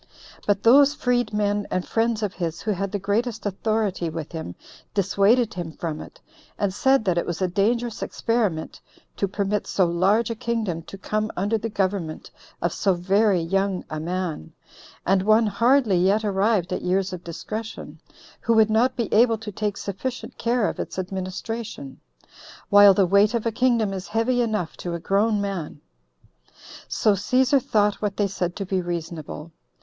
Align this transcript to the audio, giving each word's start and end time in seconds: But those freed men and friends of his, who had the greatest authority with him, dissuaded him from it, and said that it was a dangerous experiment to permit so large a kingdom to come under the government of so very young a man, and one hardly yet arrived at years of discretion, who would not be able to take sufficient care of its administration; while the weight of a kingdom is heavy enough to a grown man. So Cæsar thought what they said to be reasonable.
But 0.47 0.63
those 0.63 0.95
freed 0.95 1.31
men 1.31 1.67
and 1.69 1.87
friends 1.87 2.23
of 2.23 2.33
his, 2.33 2.61
who 2.61 2.71
had 2.71 2.91
the 2.91 2.97
greatest 2.97 3.45
authority 3.45 4.09
with 4.09 4.31
him, 4.31 4.55
dissuaded 4.95 5.53
him 5.53 5.73
from 5.73 6.01
it, 6.01 6.19
and 6.57 6.73
said 6.73 7.05
that 7.05 7.19
it 7.19 7.25
was 7.27 7.39
a 7.39 7.47
dangerous 7.47 8.01
experiment 8.01 8.81
to 9.17 9.27
permit 9.27 9.67
so 9.67 9.85
large 9.85 10.31
a 10.31 10.35
kingdom 10.35 10.81
to 10.89 10.97
come 10.97 11.29
under 11.37 11.55
the 11.55 11.69
government 11.69 12.31
of 12.63 12.73
so 12.73 12.95
very 12.95 13.41
young 13.41 13.85
a 13.91 13.99
man, 13.99 14.53
and 15.05 15.21
one 15.21 15.45
hardly 15.45 15.97
yet 15.97 16.25
arrived 16.25 16.73
at 16.73 16.81
years 16.81 17.13
of 17.13 17.23
discretion, 17.23 17.99
who 18.39 18.55
would 18.55 18.71
not 18.71 18.95
be 18.95 19.07
able 19.13 19.37
to 19.37 19.51
take 19.51 19.77
sufficient 19.77 20.35
care 20.39 20.67
of 20.67 20.79
its 20.79 20.97
administration; 20.97 21.99
while 22.69 22.95
the 22.95 23.05
weight 23.05 23.35
of 23.35 23.45
a 23.45 23.51
kingdom 23.51 23.93
is 23.93 24.07
heavy 24.07 24.41
enough 24.41 24.75
to 24.75 24.95
a 24.95 24.99
grown 24.99 25.39
man. 25.39 25.79
So 26.87 27.11
Cæsar 27.13 27.61
thought 27.61 28.01
what 28.01 28.17
they 28.17 28.25
said 28.27 28.55
to 28.55 28.65
be 28.65 28.81
reasonable. 28.81 29.51